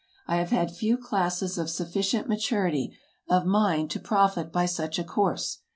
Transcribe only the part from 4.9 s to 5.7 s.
a course.